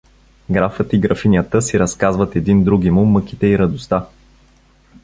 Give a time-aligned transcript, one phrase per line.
[0.51, 4.07] Графът и графинята си разказват един другиму мъките и радостта.